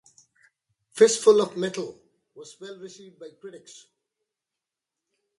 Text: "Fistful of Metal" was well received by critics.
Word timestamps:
"Fistful 0.93 1.39
of 1.43 1.55
Metal" 1.57 2.01
was 2.33 2.59
well 2.59 2.75
received 2.79 3.19
by 3.19 3.29
critics. 3.39 3.85